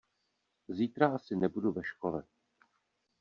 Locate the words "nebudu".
1.35-1.71